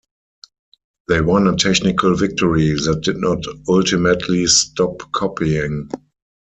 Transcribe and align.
They 1.09 1.21
won 1.21 1.45
a 1.47 1.55
technical 1.55 2.15
victory 2.15 2.71
that 2.73 3.01
did 3.03 3.17
not 3.17 3.43
ultimately 3.67 4.47
stop 4.47 4.97
copying. 5.11 5.89